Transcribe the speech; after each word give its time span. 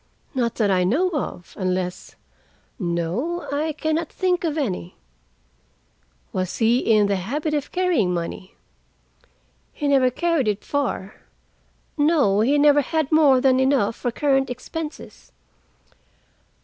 "Not 0.33 0.55
that 0.55 0.71
I 0.71 0.83
know 0.83 1.11
of, 1.11 1.53
unless—no, 1.59 3.47
I 3.53 3.71
can 3.73 3.93
not 3.93 4.09
think 4.11 4.43
of 4.43 4.57
any." 4.57 4.95
"Was 6.33 6.57
he 6.57 6.79
in 6.79 7.05
the 7.05 7.17
habit 7.17 7.53
of 7.53 7.71
carrying 7.71 8.11
money?" 8.11 8.55
"He 9.71 9.87
never 9.87 10.09
carried 10.09 10.47
it 10.47 10.63
far. 10.65 11.13
No, 11.99 12.39
he 12.39 12.57
never 12.57 12.81
had 12.81 13.11
more 13.11 13.39
than 13.39 13.59
enough 13.59 13.95
for 13.95 14.09
current 14.11 14.49
expenses." 14.49 15.31